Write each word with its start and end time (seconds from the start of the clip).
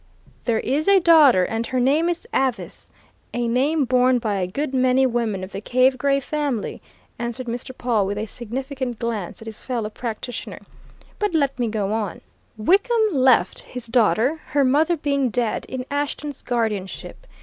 "There 0.45 0.61
is 0.61 0.87
a 0.87 0.99
daughter, 0.99 1.43
and 1.43 1.67
her 1.67 1.79
name 1.79 2.09
is 2.09 2.27
Avice 2.33 2.89
a 3.35 3.47
name 3.47 3.85
borne 3.85 4.17
by 4.17 4.37
a 4.37 4.47
good 4.47 4.73
many 4.73 5.05
women 5.05 5.43
of 5.43 5.51
the 5.51 5.61
Cave 5.61 5.99
Gray 5.99 6.19
family," 6.19 6.81
answered 7.19 7.45
Mr. 7.45 7.71
Pawle 7.77 8.07
with 8.07 8.17
a 8.17 8.25
significant 8.25 8.97
glance 8.97 9.43
at 9.43 9.45
his 9.45 9.61
fellow 9.61 9.91
practitioner. 9.91 10.61
"But 11.19 11.35
let 11.35 11.59
me 11.59 11.67
go 11.67 11.93
on: 11.93 12.21
Wickham 12.57 13.11
left 13.13 13.59
his 13.59 13.85
daughter, 13.85 14.41
her 14.47 14.63
mother 14.63 14.97
being 14.97 15.29
dead, 15.29 15.67
in 15.69 15.85
Ashton's 15.91 16.41
guardianship. 16.41 17.27